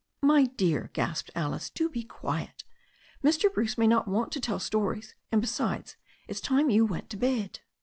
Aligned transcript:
"My 0.23 0.45
dear," 0.45 0.89
gasped 0.93 1.29
Alice, 1.35 1.69
"do 1.69 1.87
be 1.87 2.01
quiet. 2.03 2.63
Mr. 3.23 3.53
Bruce 3.53 3.77
may 3.77 3.85
not 3.85 4.07
want 4.07 4.31
to 4.31 4.39
tell 4.39 4.57
stories. 4.59 5.13
And, 5.31 5.41
besides, 5.41 5.95
it's 6.27 6.41
time 6.41 6.71
you 6.71 6.87
went 6.87 7.11
to 7.11 7.17
bed." 7.17 7.59